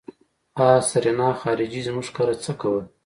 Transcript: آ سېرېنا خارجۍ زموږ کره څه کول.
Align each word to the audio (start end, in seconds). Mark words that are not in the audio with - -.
آ 0.65 0.67
سېرېنا 0.89 1.29
خارجۍ 1.41 1.81
زموږ 1.87 2.07
کره 2.15 2.35
څه 2.43 2.51
کول. 2.61 2.83